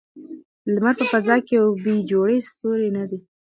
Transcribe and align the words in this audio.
لمر 0.73 0.93
په 0.99 1.05
فضا 1.11 1.35
کې 1.45 1.53
یو 1.59 1.67
بې 1.83 1.95
جوړې 2.11 2.37
ستوری 2.49 2.89
نه 2.97 3.03
دی. 3.09 3.19